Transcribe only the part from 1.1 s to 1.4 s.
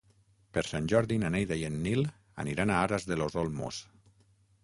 na